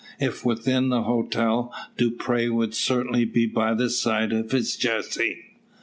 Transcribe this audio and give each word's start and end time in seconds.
If 0.19 0.43
within 0.43 0.89
the 0.89 1.03
hotel, 1.03 1.71
Dupre 1.95 2.49
would 2.49 2.73
certainly 2.73 3.23
be 3.23 3.45
by 3.45 3.75
the 3.75 3.87
side 3.91 4.33
of 4.33 4.49
his 4.49 4.75
Jessie. 4.75 5.45